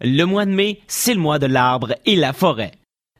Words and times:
Le 0.00 0.24
mois 0.24 0.44
de 0.44 0.50
mai, 0.50 0.80
c'est 0.86 1.14
le 1.14 1.20
mois 1.20 1.38
de 1.38 1.46
l'arbre 1.46 1.94
et 2.04 2.16
la 2.16 2.32
forêt. 2.32 2.72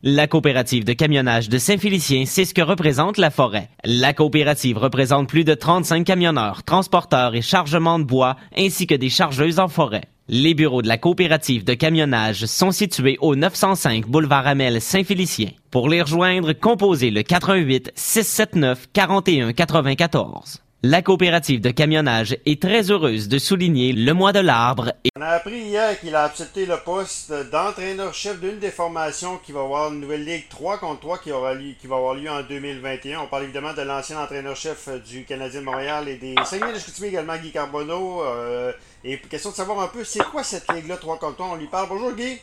La 0.02 0.26
coopérative 0.26 0.84
de 0.84 0.92
camionnage 0.92 1.48
de 1.48 1.56
Saint-Félicien 1.58 2.26
sait 2.26 2.44
ce 2.44 2.52
que 2.52 2.60
représente 2.60 3.16
la 3.16 3.30
forêt. 3.30 3.70
La 3.84 4.12
coopérative 4.12 4.76
représente 4.76 5.28
plus 5.28 5.44
de 5.44 5.54
35 5.54 6.04
camionneurs, 6.04 6.64
transporteurs 6.64 7.34
et 7.34 7.40
chargements 7.40 7.98
de 7.98 8.04
bois, 8.04 8.36
ainsi 8.56 8.86
que 8.86 8.94
des 8.94 9.08
chargeuses 9.08 9.58
en 9.58 9.68
forêt. 9.68 10.04
Les 10.28 10.54
bureaux 10.54 10.82
de 10.82 10.88
la 10.88 10.98
coopérative 10.98 11.64
de 11.64 11.74
camionnage 11.74 12.44
sont 12.44 12.72
situés 12.72 13.16
au 13.20 13.36
905 13.36 14.06
boulevard 14.06 14.46
Amel 14.46 14.82
Saint-Félicien. 14.82 15.50
Pour 15.70 15.88
les 15.88 16.02
rejoindre, 16.02 16.52
composez 16.52 17.10
le 17.10 17.22
88 17.22 17.92
679 17.94 18.88
41 18.92 19.52
94. 19.54 20.65
La 20.88 21.02
coopérative 21.02 21.60
de 21.60 21.72
camionnage 21.72 22.36
est 22.46 22.62
très 22.62 22.92
heureuse 22.92 23.26
de 23.26 23.38
souligner 23.38 23.92
le 23.92 24.12
mois 24.14 24.32
de 24.32 24.38
l'arbre. 24.38 24.92
On 25.16 25.20
a 25.20 25.30
appris 25.30 25.58
hier 25.58 25.98
qu'il 25.98 26.14
a 26.14 26.22
accepté 26.22 26.64
le 26.64 26.76
poste 26.76 27.32
d'entraîneur-chef 27.50 28.38
d'une 28.38 28.60
des 28.60 28.70
formations 28.70 29.38
qui 29.44 29.50
va 29.50 29.62
avoir 29.62 29.92
une 29.92 29.98
nouvelle 29.98 30.24
Ligue 30.24 30.48
3 30.48 30.78
contre 30.78 31.00
3 31.00 31.18
qui, 31.18 31.30
va 31.30 31.96
avoir 31.96 32.14
lieu 32.14 32.30
en 32.30 32.44
2021. 32.44 33.18
On 33.18 33.26
parle 33.26 33.42
évidemment 33.42 33.74
de 33.74 33.82
l'ancien 33.82 34.22
entraîneur-chef 34.22 34.88
du 35.02 35.24
Canadien 35.24 35.58
de 35.58 35.64
Montréal 35.64 36.08
et 36.08 36.18
des 36.18 36.36
Saguenay 36.44 36.74
de 36.74 37.04
également, 37.04 37.36
Guy 37.36 37.50
Carbonneau. 37.50 38.22
Euh, 38.22 38.70
et 39.02 39.18
question 39.18 39.50
de 39.50 39.56
savoir 39.56 39.80
un 39.80 39.88
peu, 39.88 40.04
c'est 40.04 40.22
quoi 40.22 40.44
cette 40.44 40.72
Ligue-là 40.72 40.98
3 40.98 41.18
contre 41.18 41.34
3 41.34 41.48
On 41.54 41.56
lui 41.56 41.66
parle. 41.66 41.88
Bonjour 41.88 42.12
Guy. 42.12 42.38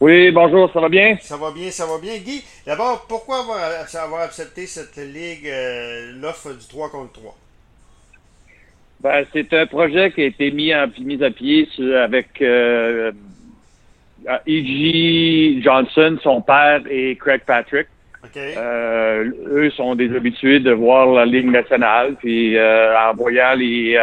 Oui, 0.00 0.30
bonjour, 0.30 0.72
ça 0.72 0.80
va 0.80 0.88
bien? 0.88 1.16
Ça 1.20 1.36
va 1.36 1.50
bien, 1.50 1.70
ça 1.70 1.84
va 1.84 1.98
bien. 1.98 2.16
Guy, 2.18 2.44
d'abord, 2.64 3.06
pourquoi 3.08 3.40
avoir, 3.40 3.58
avoir, 3.94 4.22
accepté 4.22 4.66
cette 4.66 4.96
ligue, 4.96 5.48
euh, 5.48 6.12
l'offre 6.20 6.52
du 6.52 6.66
3 6.68 6.90
contre 6.90 7.12
3? 7.14 7.36
Ben, 9.00 9.24
c'est 9.32 9.52
un 9.54 9.66
projet 9.66 10.12
qui 10.12 10.22
a 10.22 10.26
été 10.26 10.50
mis, 10.50 10.74
en, 10.74 10.86
mis 11.00 11.22
à 11.22 11.30
pied 11.30 11.68
avec 11.96 12.40
euh, 12.40 13.10
E.G. 14.26 15.60
Johnson, 15.62 16.18
son 16.22 16.42
père, 16.42 16.82
et 16.88 17.16
Craig 17.16 17.42
Patrick. 17.44 17.88
Euh, 18.36 19.30
eux 19.46 19.70
sont 19.70 19.94
des 19.94 20.14
habitués 20.14 20.60
de 20.60 20.72
voir 20.72 21.08
la 21.08 21.24
Ligue 21.24 21.50
nationale, 21.50 22.14
puis 22.18 22.56
euh, 22.56 22.96
en 22.98 23.14
voyant 23.14 23.54
les 23.54 23.96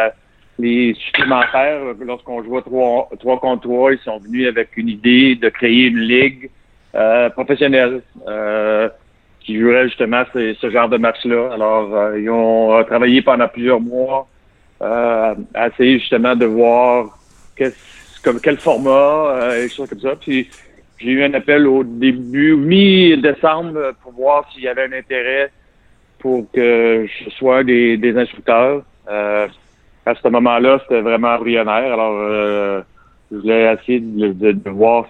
les 0.58 0.94
supplémentaires, 0.94 1.80
lorsqu'on 2.00 2.42
jouait 2.42 2.62
3, 2.62 3.10
3 3.18 3.40
contre 3.40 3.62
3, 3.62 3.92
ils 3.92 3.98
sont 3.98 4.18
venus 4.18 4.48
avec 4.48 4.76
une 4.76 4.88
idée 4.88 5.34
de 5.34 5.48
créer 5.48 5.86
une 5.86 6.00
ligue 6.00 6.50
euh, 6.94 7.28
professionnelle 7.30 8.00
euh, 8.26 8.88
qui 9.40 9.60
jouerait 9.60 9.88
justement 9.88 10.22
ce, 10.32 10.70
genre 10.70 10.88
de 10.88 10.96
match-là. 10.96 11.52
Alors, 11.52 11.94
euh, 11.94 12.18
ils 12.18 12.30
ont 12.30 12.82
travaillé 12.84 13.20
pendant 13.22 13.48
plusieurs 13.48 13.80
mois 13.80 14.28
à 14.80 15.34
essayer 15.68 15.98
justement 15.98 16.36
de 16.36 16.44
voir 16.44 17.18
comme, 18.22 18.40
quel 18.40 18.58
format 18.58 19.56
et 19.56 19.68
choses 19.68 19.88
comme 19.88 20.00
ça. 20.00 20.16
Puis, 20.16 20.48
j'ai 20.98 21.10
eu 21.10 21.22
un 21.22 21.34
appel 21.34 21.66
au 21.66 21.84
début, 21.84 22.56
mi-décembre, 22.56 23.92
pour 24.02 24.12
voir 24.12 24.50
s'il 24.52 24.62
y 24.62 24.68
avait 24.68 24.84
un 24.84 24.92
intérêt 24.92 25.50
pour 26.18 26.50
que 26.50 27.06
je 27.06 27.30
sois 27.30 27.62
des, 27.62 27.98
des 27.98 28.16
instructeurs 28.16 28.82
à 30.06 30.14
ce 30.14 30.28
moment-là, 30.28 30.78
c'était 30.82 31.00
vraiment 31.00 31.34
embryonnaire. 31.34 31.92
Alors, 31.92 32.16
euh, 32.16 32.80
je 33.30 33.38
voulais 33.38 33.74
essayer 33.74 34.00
de, 34.00 34.70
voir 34.70 35.06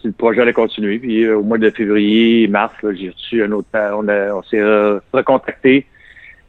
si 0.00 0.06
le 0.06 0.14
projet 0.14 0.40
allait 0.40 0.54
continuer. 0.54 0.98
Puis 0.98 1.24
euh, 1.24 1.36
au 1.36 1.42
mois 1.42 1.58
de 1.58 1.68
février, 1.70 2.48
mars, 2.48 2.74
j'ai 2.82 3.10
reçu 3.10 3.44
un 3.44 3.52
autre. 3.52 3.68
On, 3.74 4.08
on 4.08 4.42
s'est 4.44 4.62
recontacté. 5.12 5.86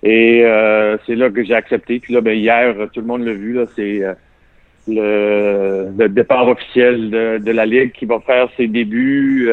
Et 0.04 0.42
euh, 0.46 0.98
c'est 1.06 1.16
là 1.16 1.30
que 1.30 1.44
j'ai 1.44 1.54
accepté. 1.54 2.00
Puis 2.00 2.14
là, 2.14 2.22
ben, 2.22 2.36
hier, 2.36 2.74
tout 2.94 3.02
le 3.02 3.08
monde 3.08 3.26
l'a 3.26 3.34
vu, 3.34 3.54
là, 3.54 3.66
c'est 3.76 4.02
le, 4.88 6.08
départ 6.08 6.48
officiel 6.48 7.10
de, 7.10 7.52
la 7.52 7.66
Ligue 7.66 7.92
qui 7.92 8.06
va 8.06 8.22
faire 8.22 8.48
ses 8.56 8.68
débuts 8.68 9.52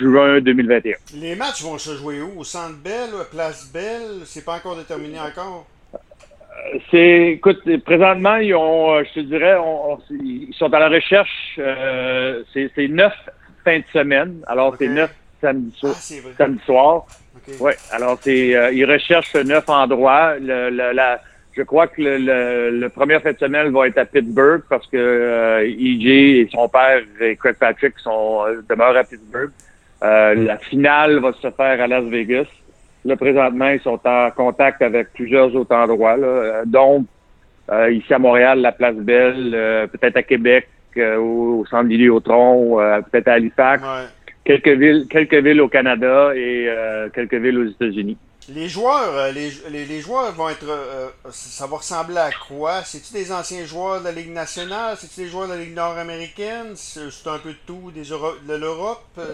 juin 0.00 0.40
2021. 0.40 0.96
Les 1.14 1.36
matchs 1.36 1.62
vont 1.62 1.78
se 1.78 1.94
jouer 1.94 2.20
où? 2.20 2.40
Au 2.40 2.44
Centre 2.44 2.76
Bell, 2.82 3.10
Place 3.30 3.70
Belle? 3.72 4.22
C'est 4.24 4.44
pas 4.44 4.56
encore 4.56 4.76
déterminé 4.76 5.20
encore? 5.20 5.64
C'est, 6.90 7.32
écoute, 7.32 7.60
présentement, 7.84 8.36
ils 8.36 8.54
ont, 8.54 8.94
euh, 8.94 9.02
je 9.04 9.20
te 9.20 9.26
dirais, 9.26 9.56
ils 10.10 10.54
sont 10.54 10.72
à 10.72 10.78
la 10.78 10.88
recherche. 10.88 11.58
Euh, 11.58 12.42
c'est 12.52 12.88
neuf 12.88 13.12
fins 13.64 13.78
de 13.78 13.84
semaine. 13.92 14.42
Alors, 14.46 14.74
c'est 14.78 14.88
neuf 14.88 15.12
samedi, 15.40 15.72
soir. 15.76 15.94
Ah, 15.94 16.30
samedi 16.38 16.64
soir. 16.64 17.06
Ouais. 17.60 17.76
Alors, 17.90 18.18
c'est, 18.20 18.54
euh, 18.54 18.72
ils 18.72 18.84
recherchent 18.84 19.34
neuf 19.34 19.68
endroits. 19.68 20.36
Le, 20.38 20.70
la, 20.70 21.20
je 21.52 21.62
crois 21.62 21.88
que 21.88 22.00
le, 22.00 22.70
le, 22.70 22.88
premier 22.88 23.20
fin 23.20 23.32
de 23.32 23.38
semaine 23.38 23.70
va 23.72 23.88
être 23.88 23.98
à 23.98 24.04
Pittsburgh 24.04 24.62
parce 24.68 24.86
que 24.86 24.96
euh, 24.96 25.66
EJ 25.66 26.06
et 26.06 26.48
son 26.52 26.68
père 26.68 27.02
et 27.20 27.36
Craig 27.36 27.56
Patrick 27.56 27.98
sont 27.98 28.44
demeurent 28.68 28.96
à 28.96 29.04
Pittsburgh. 29.04 29.50
la 30.00 30.56
finale 30.58 31.18
va 31.18 31.32
se 31.32 31.50
faire 31.50 31.80
à 31.80 31.86
Las 31.86 32.04
Vegas. 32.04 32.46
Là, 33.04 33.16
présentement, 33.16 33.68
ils 33.68 33.80
sont 33.80 34.00
en 34.04 34.30
contact 34.30 34.80
avec 34.80 35.12
plusieurs 35.12 35.54
autres 35.56 35.74
endroits, 35.74 36.16
là, 36.16 36.26
euh, 36.26 36.62
dont 36.64 37.04
euh, 37.70 37.90
ici 37.90 38.14
à 38.14 38.18
Montréal, 38.18 38.60
la 38.60 38.72
Place 38.72 38.94
Belle, 38.96 39.52
euh, 39.54 39.86
peut-être 39.88 40.16
à 40.16 40.22
Québec, 40.22 40.68
au, 40.96 41.64
centre 41.70 41.88
Vidéotron, 41.88 42.76
peut-être 43.10 43.28
à 43.28 43.32
Halifax, 43.32 43.82
quelques 44.44 44.68
villes, 44.68 45.06
quelques 45.08 45.42
villes 45.42 45.62
au 45.62 45.68
Canada 45.68 46.32
et 46.36 46.68
quelques 47.14 47.36
villes 47.36 47.58
aux 47.58 47.64
États-Unis. 47.64 48.18
Les 48.50 48.68
joueurs, 48.68 49.32
les, 49.32 49.50
les, 49.70 50.00
joueurs 50.02 50.32
vont 50.32 50.50
être, 50.50 50.66
ça 51.30 51.66
va 51.66 51.78
ressembler 51.78 52.18
à 52.18 52.28
quoi? 52.46 52.82
C'est-tu 52.84 53.14
des 53.14 53.32
anciens 53.32 53.64
joueurs 53.64 54.00
de 54.00 54.04
la 54.04 54.12
Ligue 54.12 54.32
nationale? 54.32 54.96
C'est-tu 54.98 55.20
des 55.22 55.28
joueurs 55.28 55.48
de 55.48 55.54
la 55.54 55.60
Ligue 55.60 55.74
nord-américaine? 55.74 56.72
C'est 56.74 57.26
un 57.26 57.38
peu 57.38 57.52
de 57.52 57.58
tout, 57.66 57.90
des 57.94 58.02
de 58.02 58.54
l'Europe? 58.54 59.02
Euh, 59.16 59.32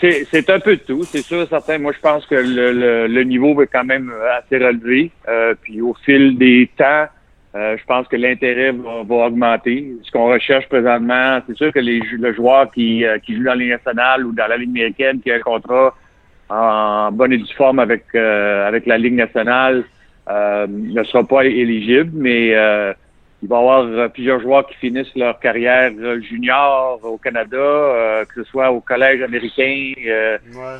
c'est 0.00 0.50
un 0.50 0.60
peu 0.60 0.76
de 0.76 0.80
tout, 0.82 1.04
c'est 1.04 1.22
sûr, 1.22 1.46
certain. 1.48 1.78
Moi, 1.78 1.92
je 1.92 2.00
pense 2.00 2.26
que 2.26 2.34
le, 2.34 3.06
le, 3.06 3.24
niveau 3.24 3.54
va 3.54 3.66
quand 3.66 3.84
même 3.84 4.12
assez 4.38 4.58
relevé. 4.58 5.10
Euh, 5.28 5.54
puis 5.60 5.80
au 5.80 5.94
fil 6.04 6.36
des 6.36 6.70
temps, 6.76 7.06
euh, 7.54 7.76
je 7.78 7.84
pense 7.84 8.06
que 8.08 8.16
l'intérêt 8.16 8.72
va, 8.72 9.14
augmenter. 9.26 9.96
Ce 10.02 10.10
qu'on 10.10 10.26
recherche 10.26 10.68
présentement, 10.68 11.40
c'est 11.46 11.56
sûr 11.56 11.72
que 11.72 11.78
les, 11.78 12.00
le 12.00 12.32
joueur 12.34 12.70
qui, 12.72 13.04
qui 13.24 13.36
joue 13.36 13.44
dans 13.44 13.50
la 13.50 13.56
Ligue 13.56 13.70
nationale 13.70 14.26
ou 14.26 14.32
dans 14.32 14.46
la 14.46 14.56
Ligue 14.56 14.70
américaine, 14.70 15.20
qui 15.20 15.30
a 15.30 15.36
un 15.36 15.40
contrat 15.40 15.94
en 16.50 17.10
bonne 17.12 17.32
et 17.32 17.38
due 17.38 17.54
forme 17.56 17.78
avec, 17.78 18.14
avec 18.14 18.86
la 18.86 18.98
Ligue 18.98 19.14
nationale, 19.14 19.84
ne 20.28 21.04
sera 21.04 21.24
pas 21.24 21.44
éligible, 21.44 22.10
mais 22.12 22.54
il 23.44 23.48
va 23.48 23.56
y 23.56 23.58
avoir 23.58 23.84
euh, 23.84 24.08
plusieurs 24.08 24.40
joueurs 24.40 24.66
qui 24.66 24.74
finissent 24.76 25.14
leur 25.14 25.38
carrière 25.38 25.92
euh, 26.00 26.18
junior 26.22 26.98
au 27.02 27.18
Canada, 27.18 27.58
euh, 27.58 28.24
que 28.24 28.42
ce 28.42 28.50
soit 28.50 28.72
au 28.72 28.80
collège 28.80 29.20
américain, 29.20 29.92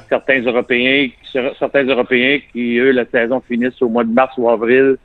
certains 0.08 0.41
Européens, 0.41 1.08
certains 1.58 1.84
Européens 1.84 2.38
qui, 2.52 2.78
eux, 2.78 2.92
la 2.92 3.04
saison 3.04 3.42
finissent 3.47 3.82
au 3.82 3.91
mois 3.91 4.04
de 4.04 4.12
mars 4.12 4.32
ou 4.38 4.48
avril, 4.48 4.97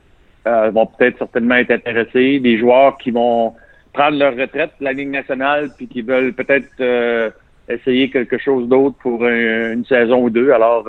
vont 0.46 0.86
peut-être 0.86 1.18
certainement 1.18 1.56
être 1.56 1.70
intéressés. 1.70 2.40
Des 2.40 2.56
joueurs 2.56 2.96
qui 2.96 3.10
vont 3.10 3.52
prendre 3.92 4.18
leur 4.18 4.34
retraite 4.34 4.70
de 4.80 4.84
la 4.86 4.94
Ligue 4.94 5.10
nationale 5.10 5.68
puis 5.76 5.86
qui 5.86 6.00
veulent 6.00 6.32
peut-être 6.32 7.32
essayer 7.68 8.08
quelque 8.08 8.38
chose 8.38 8.68
d'autre 8.68 8.96
pour 9.02 9.26
une 9.26 9.84
saison 9.84 10.22
ou 10.22 10.30
deux. 10.30 10.50
Alors, 10.52 10.88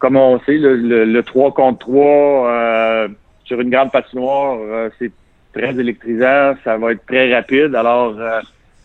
comme 0.00 0.16
on 0.16 0.40
sait, 0.40 0.58
le, 0.58 1.04
le 1.04 1.22
3 1.22 1.52
contre 1.54 1.78
3 1.78 3.08
sur 3.44 3.60
une 3.60 3.70
grande 3.70 3.92
patinoire, 3.92 4.58
c'est 4.98 5.12
très 5.56 5.78
électrisant, 5.78 6.54
ça 6.64 6.76
va 6.76 6.92
être 6.92 7.06
très 7.06 7.34
rapide. 7.34 7.74
Alors, 7.74 8.18
euh, 8.18 8.40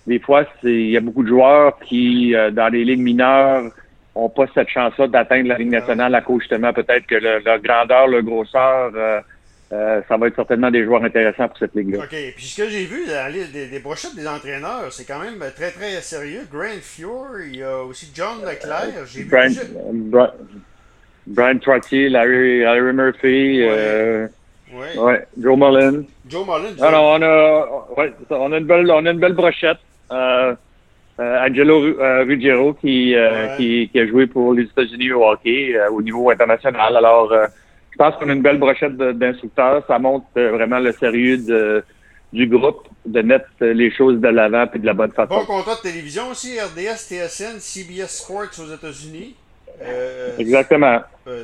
des 0.08 0.20
fois, 0.20 0.46
il 0.64 0.90
y 0.90 0.98
a 0.98 1.02
beaucoup 1.02 1.24
de 1.24 1.28
joueurs 1.28 1.78
qui, 1.80 2.36
euh, 2.36 2.52
dans 2.52 2.70
les 2.70 2.86
ligues 2.86 3.02
mineures, 3.02 3.72
n'ont 4.16 4.30
pas 4.30 4.46
cette 4.54 4.70
chance-là 4.70 5.08
d'atteindre 5.08 5.48
la 5.48 5.58
Ligue 5.58 5.72
nationale 5.72 6.14
à 6.16 6.22
cause 6.22 6.42
justement 6.42 6.74
peut-être 6.74 7.06
que 7.08 7.16
le, 7.16 7.40
leur 7.40 7.60
grandeur, 7.60 8.08
le 8.08 8.22
grosseur, 8.22 8.92
euh, 8.94 10.02
ça 10.08 10.18
va 10.18 10.28
être 10.28 10.36
certainement 10.36 10.70
des 10.70 10.84
joueurs 10.84 11.04
intéressants 11.04 11.48
pour 11.48 11.58
cette 11.58 11.74
ligue-là. 11.76 12.00
OK. 12.04 12.16
Puis 12.36 12.46
ce 12.46 12.62
que 12.62 12.70
j'ai 12.70 12.86
vu 12.86 13.06
dans 13.06 13.14
la 13.14 13.30
liste 13.30 13.54
des, 13.54 13.68
des 13.68 13.80
brochettes 13.80 14.16
des 14.16 14.28
entraîneurs, 14.28 14.92
c'est 14.92 15.06
quand 15.06 15.20
même 15.20 15.40
très, 15.56 15.72
très 15.72 16.02
sérieux. 16.02 16.42
Grant 16.52 16.82
Fuhr, 16.82 17.40
il 17.48 17.58
y 17.58 17.64
a 17.64 17.84
aussi 17.84 18.12
John 18.14 18.42
Leclerc. 18.42 19.06
J'ai 19.06 19.24
Brian, 19.24 19.50
vu 19.50 20.12
Brian, 21.28 21.60
Trottier, 21.60 22.10
Larry, 22.10 22.62
Larry 22.64 22.94
Murphy. 22.94 23.64
Ouais. 24.74 24.98
ouais. 24.98 25.28
Joe 25.40 25.58
Mullen. 25.58 26.06
Joe 26.32 26.46
Mullen. 26.46 26.82
Alors, 26.82 27.04
on 27.04 27.22
a, 27.22 28.02
ouais, 28.02 28.14
on 28.30 28.52
a 28.52 28.58
une 28.58 28.66
belle, 28.66 28.90
on 28.90 29.06
a 29.06 29.12
une 29.12 29.20
belle 29.20 29.34
brochette. 29.34 29.80
Euh, 30.12 30.56
euh, 31.20 31.48
Angelo 31.48 31.84
euh, 31.84 32.24
Ruggiero 32.24 32.74
qui, 32.74 33.14
qui, 33.58 33.90
qui, 33.92 34.00
a 34.00 34.08
joué 34.08 34.28
pour 34.28 34.54
les 34.54 34.64
États-Unis 34.64 35.12
au 35.12 35.26
hockey 35.26 35.76
au 35.92 36.02
niveau 36.02 36.30
international. 36.30 36.96
Alors, 36.96 37.32
je 37.34 37.98
pense 37.98 38.16
qu'on 38.16 38.30
a 38.30 38.34
une 38.34 38.42
belle 38.42 38.58
brochette 38.58 38.96
d'instructeurs. 38.96 39.84
Ça 39.88 40.00
montre 40.00 40.26
vraiment 40.36 40.80
le 40.80 40.94
sérieux 40.94 41.38
de, 41.38 41.84
du 42.32 42.48
groupe 42.48 42.88
de 43.06 43.22
mettre 43.22 43.50
les 43.60 43.92
choses 43.92 44.20
de 44.20 44.28
l'avant 44.30 44.66
et 44.74 44.80
de 44.80 44.86
la 44.86 44.94
bonne 44.94 45.12
façon. 45.12 45.36
Bon 45.36 45.46
contrat 45.46 45.76
de 45.76 45.82
télévision 45.82 46.30
aussi, 46.30 46.58
RDS, 46.60 47.10
TSN, 47.10 47.60
CBS 47.60 48.08
Sports 48.08 48.60
aux 48.60 48.74
États-Unis. 48.74 49.36
Exactement. 50.40 51.02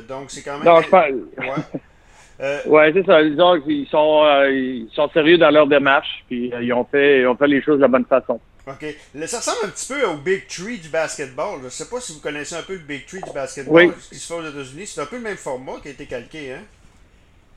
donc, 0.08 0.30
c'est 0.30 0.42
quand 0.42 0.58
même. 0.58 0.66
Non, 0.66 0.80
je 0.80 0.88
pense. 0.88 1.04
Ouais. 1.38 1.80
Euh, 2.40 2.60
oui, 2.66 2.82
c'est 2.94 3.04
ça. 3.04 3.22
Disons 3.22 3.60
qu'ils 3.60 3.86
sont, 3.88 4.24
euh, 4.24 4.50
ils 4.50 4.88
sont 4.94 5.08
sérieux 5.10 5.38
dans 5.38 5.50
leur 5.50 5.66
démarche, 5.66 6.24
puis 6.28 6.52
euh, 6.52 6.62
ils, 6.62 6.72
ont 6.72 6.84
fait, 6.84 7.20
ils 7.20 7.26
ont 7.26 7.36
fait 7.36 7.48
les 7.48 7.62
choses 7.62 7.76
de 7.76 7.82
la 7.82 7.88
bonne 7.88 8.04
façon. 8.04 8.40
OK. 8.66 8.84
ça 9.26 9.38
ressemble 9.38 9.58
un 9.64 9.68
petit 9.70 9.92
peu 9.92 10.04
au 10.04 10.16
Big 10.18 10.46
Tree 10.46 10.78
du 10.78 10.88
basketball. 10.88 11.58
Je 11.60 11.64
ne 11.64 11.70
sais 11.70 11.88
pas 11.88 12.00
si 12.00 12.12
vous 12.12 12.20
connaissez 12.20 12.54
un 12.54 12.62
peu 12.62 12.74
le 12.74 12.80
Big 12.80 13.06
Tree 13.06 13.22
du 13.22 13.32
basketball, 13.32 13.92
ce 13.98 14.10
qui 14.10 14.16
se 14.16 14.32
fait 14.32 14.38
aux 14.38 14.46
États-Unis. 14.46 14.86
C'est 14.86 15.00
un 15.00 15.06
peu 15.06 15.16
le 15.16 15.22
même 15.22 15.36
format 15.36 15.80
qui 15.82 15.88
a 15.88 15.90
été 15.92 16.06
calqué, 16.06 16.52
hein? 16.52 16.62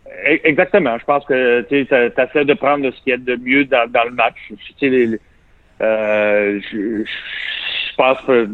E-, 0.07 0.39
exactement. 0.45 0.97
Je 0.97 1.05
pense 1.05 1.25
que 1.25 1.61
tu 1.63 1.81
essaies 1.81 2.45
de 2.45 2.53
prendre 2.53 2.89
ce 2.89 3.01
qu'il 3.03 3.11
y 3.11 3.13
a 3.13 3.17
de 3.17 3.35
mieux 3.35 3.65
dans, 3.65 3.91
dans 3.91 4.05
le 4.05 4.11
match. 4.11 4.37
Les, 4.81 5.19
euh, 5.81 6.59
je, 6.71 7.03
je, 7.03 7.95
pense 7.97 8.19
que 8.21 8.47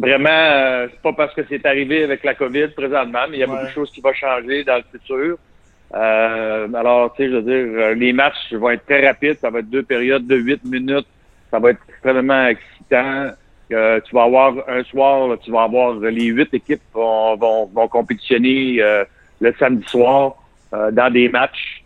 vraiment, 0.00 0.88
c'est 0.90 1.02
pas 1.02 1.12
parce 1.12 1.34
que 1.34 1.42
c'est 1.48 1.64
arrivé 1.64 2.04
avec 2.04 2.24
la 2.24 2.34
COVID 2.34 2.68
présentement, 2.68 3.26
mais 3.30 3.36
il 3.36 3.40
y 3.40 3.42
a 3.42 3.46
beaucoup 3.46 3.64
de 3.64 3.70
choses 3.70 3.90
qui 3.92 4.00
vont 4.00 4.12
changer 4.12 4.64
dans 4.64 4.76
le 4.76 4.84
futur. 4.90 5.38
Euh, 5.94 6.72
alors, 6.72 7.12
tu 7.14 7.22
sais, 7.22 7.30
je 7.30 7.36
veux 7.36 7.42
dire, 7.42 7.80
euh, 7.82 7.94
les 7.94 8.12
matchs 8.12 8.52
vont 8.52 8.70
être 8.70 8.84
très 8.86 9.06
rapides. 9.06 9.38
Ça 9.38 9.50
va 9.50 9.58
être 9.58 9.70
deux 9.70 9.82
périodes 9.82 10.26
de 10.26 10.36
huit 10.36 10.64
minutes. 10.64 11.06
Ça 11.50 11.58
va 11.58 11.70
être 11.70 11.80
extrêmement 11.88 12.46
excitant. 12.46 13.30
Euh, 13.72 14.00
tu 14.00 14.14
vas 14.14 14.24
avoir 14.24 14.54
un 14.68 14.82
soir, 14.84 15.36
tu 15.42 15.50
vas 15.50 15.62
avoir 15.62 15.94
les 15.94 16.26
huit 16.26 16.52
équipes 16.52 16.82
vont, 16.92 17.36
vont, 17.36 17.66
vont 17.66 17.88
compétitionner 17.88 18.78
le 19.40 19.54
samedi 19.58 19.86
soir 19.88 20.34
dans 20.72 21.12
des 21.12 21.28
matchs. 21.28 21.82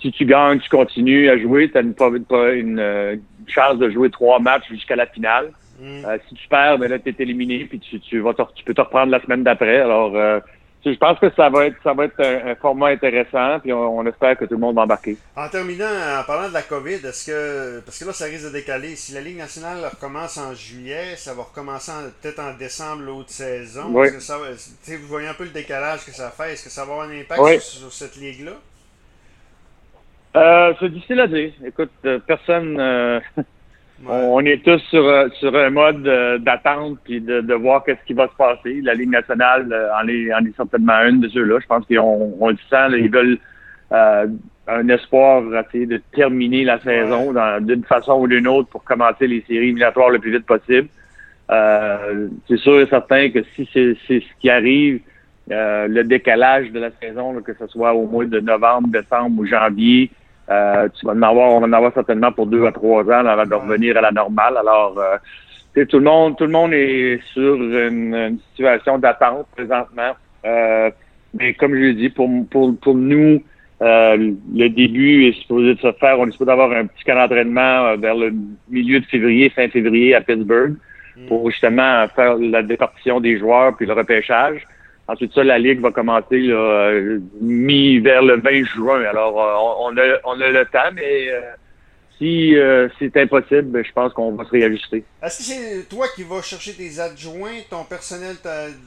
si 0.00 0.10
tu 0.12 0.24
gagnes, 0.24 0.58
tu 0.58 0.68
continues 0.68 1.28
à 1.28 1.38
jouer. 1.38 1.70
Tu 1.70 1.78
as 1.78 1.80
une, 1.80 1.94
une, 2.00 2.80
une, 2.80 3.22
chance 3.48 3.78
de 3.78 3.90
jouer 3.90 4.10
trois 4.10 4.40
matchs 4.40 4.68
jusqu'à 4.68 4.96
la 4.96 5.06
finale. 5.06 5.52
Mm. 5.80 6.04
si 6.28 6.34
tu 6.34 6.48
perds, 6.48 6.78
ben 6.78 6.90
là, 6.90 6.98
tu 6.98 7.08
es 7.08 7.14
éliminé, 7.18 7.64
puis 7.64 7.80
tu, 7.80 7.98
tu, 8.00 8.20
vas 8.20 8.34
tu 8.54 8.64
peux 8.64 8.74
te 8.74 8.80
reprendre 8.80 9.12
la 9.12 9.20
semaine 9.20 9.42
d'après. 9.44 9.80
Alors, 9.80 10.42
je 10.84 10.98
pense 10.98 11.18
que 11.18 11.30
ça 11.36 11.48
va 11.48 11.66
être 11.66 11.76
ça 11.82 11.92
va 11.92 12.06
être 12.06 12.20
un, 12.20 12.54
format 12.56 12.88
intéressant, 12.88 13.60
puis 13.60 13.72
on, 13.72 14.04
espère 14.06 14.36
que 14.36 14.44
tout 14.44 14.54
le 14.54 14.60
monde 14.60 14.76
va 14.76 14.82
embarquer. 14.82 15.16
En 15.36 15.48
terminant, 15.48 15.84
en 15.86 16.24
parlant 16.24 16.48
de 16.48 16.54
la 16.54 16.62
COVID, 16.62 16.94
est-ce 17.06 17.26
que 17.26 17.80
parce 17.84 17.98
que 17.98 18.04
là 18.04 18.12
ça 18.12 18.24
risque 18.24 18.44
de 18.44 18.50
décaler, 18.50 18.96
si 18.96 19.12
la 19.12 19.20
Ligue 19.20 19.38
nationale 19.38 19.78
recommence 19.84 20.38
en 20.38 20.54
juillet, 20.54 21.16
ça 21.16 21.34
va 21.34 21.44
recommencer 21.44 21.92
peut-être 22.20 22.40
en 22.40 22.54
décembre 22.54 23.02
l'autre 23.02 23.30
saison. 23.30 23.84
Oui. 23.90 24.08
ça, 24.20 24.38
vous 24.38 25.06
voyez 25.06 25.28
un 25.28 25.34
peu 25.34 25.44
le 25.44 25.50
décalage 25.50 26.04
que 26.04 26.12
ça 26.12 26.30
fait, 26.30 26.54
est-ce 26.54 26.64
que 26.64 26.70
ça 26.70 26.84
va 26.84 26.92
avoir 26.92 27.08
un 27.08 27.20
impact 27.20 27.60
sur, 27.60 27.92
cette 27.92 28.16
ligue-là? 28.16 28.52
Euh, 30.34 30.72
c'est 30.80 30.88
difficile 30.88 31.20
à 31.20 31.26
dire. 31.26 31.52
Écoute, 31.64 31.90
euh, 32.06 32.18
personne 32.26 32.80
euh, 32.80 33.20
On 34.08 34.40
est 34.40 34.64
tous 34.64 34.80
sur, 34.90 35.06
euh, 35.06 35.28
sur 35.38 35.54
un 35.56 35.70
mode 35.70 36.06
euh, 36.06 36.38
d'attente 36.38 36.98
puis 37.04 37.20
de, 37.20 37.40
de 37.40 37.54
voir 37.54 37.84
qu'est-ce 37.84 38.04
qui 38.04 38.14
va 38.14 38.26
se 38.26 38.34
passer. 38.36 38.80
La 38.82 38.94
Ligue 38.94 39.10
nationale 39.10 39.72
euh, 39.72 39.90
en 39.94 40.08
est, 40.08 40.34
en 40.34 40.44
est 40.44 40.56
certainement 40.56 41.00
une 41.04 41.20
de 41.20 41.28
ceux-là. 41.28 41.58
Je 41.60 41.66
pense 41.66 41.86
qu'on 41.86 42.36
on 42.40 42.48
le 42.48 42.56
sent, 42.68 42.98
ils 42.98 43.10
veulent 43.10 43.38
un 43.94 44.88
espoir 44.88 45.42
de 45.42 46.02
terminer 46.14 46.64
la 46.64 46.80
saison 46.80 47.34
d'une 47.60 47.84
façon 47.84 48.20
ou 48.20 48.26
d'une 48.26 48.48
autre 48.48 48.70
pour 48.70 48.82
commencer 48.84 49.26
les 49.26 49.42
séries 49.42 49.66
éliminatoires 49.66 50.08
le 50.08 50.18
plus 50.18 50.32
vite 50.32 50.46
possible. 50.46 50.88
c'est 51.50 52.56
sûr 52.56 52.80
et 52.80 52.86
certain 52.86 53.28
que 53.28 53.42
si 53.54 53.68
c'est 53.74 53.94
ce 54.06 54.40
qui 54.40 54.48
arrive, 54.48 55.00
le 55.48 56.02
décalage 56.04 56.72
de 56.72 56.80
la 56.80 56.90
saison, 57.02 57.38
que 57.42 57.52
ce 57.52 57.66
soit 57.66 57.92
au 57.92 58.06
mois 58.06 58.24
de 58.24 58.40
novembre, 58.40 58.88
décembre 58.88 59.42
ou 59.42 59.44
janvier, 59.44 60.10
euh, 60.50 60.88
tu 60.88 61.06
vas 61.06 61.12
en 61.12 61.22
avoir, 61.22 61.52
on 61.52 61.60
va 61.60 61.66
en 61.66 61.72
avoir 61.72 61.92
certainement 61.92 62.32
pour 62.32 62.46
deux 62.46 62.66
à 62.66 62.72
trois 62.72 63.04
ans 63.04 63.26
avant 63.26 63.46
de 63.46 63.54
revenir 63.54 63.96
à 63.96 64.00
la 64.00 64.10
normale. 64.10 64.56
Alors, 64.56 64.98
euh, 64.98 65.84
tout 65.86 65.98
le 65.98 66.04
monde, 66.04 66.36
tout 66.36 66.44
le 66.44 66.50
monde 66.50 66.72
est 66.74 67.20
sur 67.32 67.54
une, 67.54 68.38
situation 68.50 68.98
d'attente 68.98 69.46
présentement. 69.56 70.12
Euh, 70.44 70.90
mais 71.38 71.54
comme 71.54 71.74
je 71.74 71.80
l'ai 71.80 71.94
dit, 71.94 72.10
pour, 72.10 72.28
pour, 72.50 72.76
pour 72.78 72.94
nous, 72.94 73.42
le 73.80 74.68
début 74.68 75.28
est 75.28 75.40
supposé 75.40 75.74
de 75.74 75.80
se 75.80 75.92
faire. 75.92 76.18
On 76.18 76.26
est 76.26 76.32
supposé 76.32 76.52
avoir 76.52 76.72
un 76.72 76.86
petit 76.86 77.04
camp 77.04 77.14
d'entraînement 77.14 77.96
vers 77.96 78.14
le 78.14 78.32
milieu 78.68 79.00
de 79.00 79.06
février, 79.06 79.48
fin 79.50 79.68
février 79.68 80.14
à 80.14 80.20
Pittsburgh, 80.20 80.74
mm. 81.16 81.26
pour 81.26 81.50
justement 81.50 82.06
faire 82.08 82.36
la 82.38 82.62
départition 82.62 83.20
des 83.20 83.38
joueurs 83.38 83.76
puis 83.76 83.86
le 83.86 83.94
repêchage. 83.94 84.66
Ensuite, 85.12 85.34
ça, 85.34 85.44
la 85.44 85.58
Ligue 85.58 85.80
va 85.80 85.90
commencer 85.90 86.38
là, 86.38 86.90
mi 87.42 87.98
vers 87.98 88.22
le 88.22 88.40
20 88.40 88.64
juin. 88.64 89.04
Alors, 89.04 89.38
euh, 89.38 89.90
on, 89.90 89.96
a, 89.98 90.18
on 90.24 90.40
a 90.40 90.48
le 90.48 90.64
temps, 90.64 90.90
mais 90.94 91.30
euh, 91.30 91.40
si 92.16 92.56
euh, 92.56 92.88
c'est 92.98 93.14
impossible, 93.18 93.64
ben, 93.64 93.84
je 93.84 93.92
pense 93.92 94.14
qu'on 94.14 94.32
va 94.32 94.44
se 94.44 94.50
réajuster. 94.50 95.04
Est-ce 95.22 95.38
que 95.38 95.44
c'est 95.44 95.88
toi 95.90 96.06
qui 96.14 96.22
vas 96.22 96.40
chercher 96.40 96.72
tes 96.72 96.98
adjoints, 96.98 97.60
ton 97.68 97.84
personnel 97.84 98.36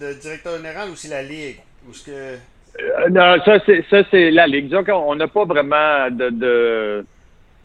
de 0.01 0.19
directeur 0.19 0.57
général 0.57 0.89
ou 0.89 0.95
c'est 0.95 1.09
la 1.09 1.21
Ligue? 1.21 1.57
Ou 1.87 1.93
ce 1.93 2.05
que... 2.05 3.11
non, 3.11 3.37
ça 3.45 3.59
c'est 3.63 3.85
ça 3.91 4.01
c'est 4.09 4.31
la 4.31 4.47
Ligue. 4.47 4.69
Disons 4.69 4.83
qu'on 4.83 5.15
n'a 5.15 5.27
pas 5.27 5.45
vraiment 5.45 6.09
de, 6.09 6.29
de... 6.31 7.05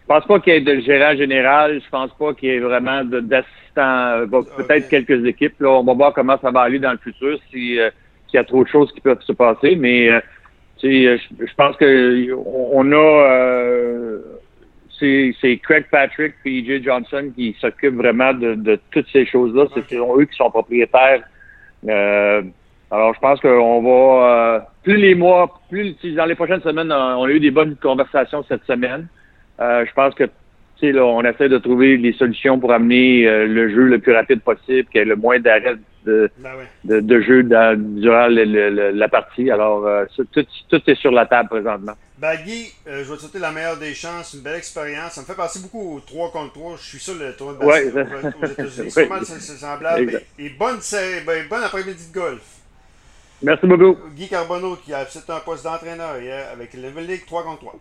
Je 0.03 0.07
pense 0.07 0.27
pas 0.27 0.39
qu'il 0.41 0.53
y 0.53 0.57
ait 0.57 0.61
de 0.61 0.81
gérant 0.81 1.17
général. 1.17 1.81
Je 1.83 1.89
pense 1.89 2.11
pas 2.19 2.35
qu'il 2.35 2.51
y 2.51 2.53
ait 2.53 2.59
vraiment 2.59 3.05
d'assistant. 3.05 4.27
Peut-être 4.57 4.91
quelques 4.91 5.25
équipes. 5.25 5.59
Là, 5.61 5.71
on 5.71 5.85
va 5.85 5.95
voir 5.95 6.13
comment 6.13 6.37
ça 6.43 6.51
va 6.51 6.61
aller 6.61 6.79
dans 6.79 6.93
le 6.93 6.99
futur. 6.99 7.39
Si 7.51 7.79
qu'il 8.31 8.39
y 8.39 8.41
a 8.41 8.45
trop 8.45 8.65
de 8.65 8.69
choses 8.69 8.91
qui 8.93 9.01
peuvent 9.01 9.23
se 9.23 9.33
passer, 9.33 9.77
mais 9.77 10.11
euh, 10.11 10.21
je, 10.83 11.19
je 11.39 11.55
pense 11.57 11.77
que 11.77 12.33
on 12.35 12.93
a 12.93 12.97
euh, 12.97 14.19
c'est 15.01 15.61
Craig 15.63 15.87
Patrick 15.91 16.35
et 16.45 16.61
E.J. 16.61 16.85
Johnson 16.85 17.33
qui 17.35 17.57
s'occupent 17.61 17.97
vraiment 17.97 18.35
de, 18.35 18.55
de, 18.55 18.79
toutes 18.91 19.09
ces 19.13 19.27
choses-là. 19.27 19.65
C'est 19.75 19.97
eux 19.97 20.25
qui 20.25 20.37
sont 20.37 20.51
propriétaires. 20.51 21.23
Euh, 21.89 22.43
alors, 22.91 23.15
je 23.15 23.21
pense 23.21 23.41
qu'on 23.41 23.83
va 23.83 24.27
euh, 24.27 24.61
plus 24.83 24.97
les 24.97 25.15
mois, 25.15 25.61
plus 25.71 25.97
dans 26.15 26.27
les 26.27 26.35
prochaines 26.35 26.61
semaines, 26.61 26.93
on 26.93 27.25
a 27.25 27.31
eu 27.31 27.41
des 27.41 27.51
bonnes 27.51 27.77
conversations 27.77 28.45
cette 28.49 28.65
semaine. 28.65 29.07
Euh, 29.61 29.85
je 29.87 29.93
pense 29.95 30.15
que 30.15 30.25
là, 30.83 31.05
on 31.05 31.23
essaie 31.23 31.49
de 31.49 31.59
trouver 31.59 31.99
des 31.99 32.13
solutions 32.15 32.59
pour 32.59 32.73
amener 32.73 33.25
le 33.47 33.71
jeu 33.71 33.85
le 33.85 33.99
plus 33.99 34.13
rapide 34.13 34.41
possible, 34.41 34.89
qu'il 34.89 34.99
y 34.99 35.03
ait 35.03 35.05
le 35.05 35.17
moins 35.17 35.39
d'arrêts 35.39 35.77
de, 36.05 36.31
ben 36.39 36.51
de, 36.85 37.01
de, 37.01 37.21
jeu 37.21 37.43
durant 37.43 38.29
la 38.29 39.09
partie. 39.09 39.51
Alors, 39.51 39.87
euh, 39.87 40.05
tout, 40.17 40.45
tout, 40.69 40.83
est 40.87 40.95
sur 40.95 41.11
la 41.11 41.27
table 41.27 41.49
présentement. 41.49 41.95
Ben, 42.19 42.37
Guy, 42.45 42.67
euh, 42.87 43.03
je 43.05 43.11
vais 43.11 43.17
te 43.17 43.23
souhaiter 43.23 43.39
la 43.39 43.51
meilleure 43.51 43.79
des 43.79 43.95
chances, 43.95 44.35
une 44.35 44.41
belle 44.41 44.57
expérience. 44.57 45.13
Ça 45.13 45.23
me 45.23 45.27
fait 45.27 45.35
penser 45.35 45.61
beaucoup 45.61 45.97
au 45.97 46.01
3 46.01 46.33
contre 46.33 46.53
3. 46.53 46.77
Je 46.77 46.83
suis 46.83 46.99
sûr 46.99 47.15
le 47.15 47.35
tournoi 47.35 47.55
de 47.55 47.91
basket 47.91 47.95
ouais, 47.95 48.33
aux 48.43 48.47
États-Unis. 48.47 48.91
C'est 49.25 49.57
semblable. 49.57 50.23
Et, 50.39 50.51
bonne, 50.51 50.79
ben, 51.27 51.49
bonne 51.49 51.63
après-midi 51.63 52.09
de 52.09 52.15
golf. 52.15 52.43
Merci 53.43 53.67
beaucoup. 53.67 53.97
Guy 54.15 54.29
Carbonneau 54.29 54.77
qui 54.77 54.93
a 54.93 54.99
accepté 54.99 55.33
un 55.33 55.41
poste 55.41 55.65
d'entraîneur 55.65 56.19
hier 56.21 56.49
avec 56.53 56.75
le 56.75 56.89
League 57.01 57.25
3 57.27 57.43
contre 57.45 57.61
3. 57.61 57.75